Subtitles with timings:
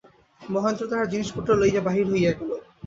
[0.41, 2.51] মহেন্দ্র তাহার জিনিসপত্র লইয়া বাহির হইয়া গেল।